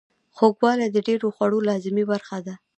خوږوالی 0.35 0.87
د 0.91 0.97
ډیرو 1.07 1.27
خوړو 1.35 1.59
لازمي 1.69 2.03
برخه 2.11 2.37
ده. 2.45 2.55